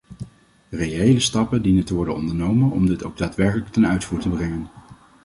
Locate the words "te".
1.85-1.93, 4.19-4.29